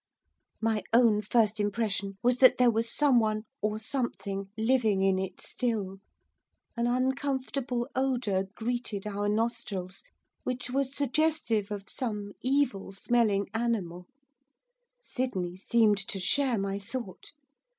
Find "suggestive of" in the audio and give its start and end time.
10.95-11.87